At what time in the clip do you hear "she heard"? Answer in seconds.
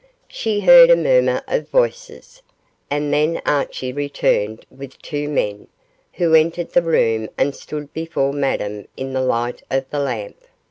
0.29-0.89